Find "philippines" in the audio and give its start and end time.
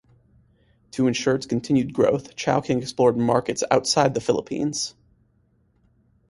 4.19-4.95